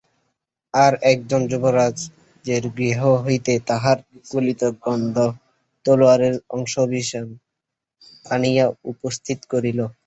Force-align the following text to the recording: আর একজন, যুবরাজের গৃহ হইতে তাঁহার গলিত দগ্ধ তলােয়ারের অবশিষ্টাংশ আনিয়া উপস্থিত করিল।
আর 0.73 0.93
একজন, 1.11 1.41
যুবরাজের 1.51 2.63
গৃহ 2.77 2.99
হইতে 3.23 3.53
তাঁহার 3.67 3.97
গলিত 4.29 4.61
দগ্ধ 4.77 5.17
তলােয়ারের 5.85 6.35
অবশিষ্টাংশ 6.53 7.31
আনিয়া 8.25 8.65
উপস্থিত 8.91 9.39
করিল। 9.51 9.79